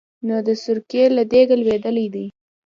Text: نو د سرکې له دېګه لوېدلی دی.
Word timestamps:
نو 0.27 0.35
د 0.47 0.49
سرکې 0.63 1.03
له 1.15 1.23
دېګه 1.31 1.55
لوېدلی 1.61 2.07
دی. 2.13 2.25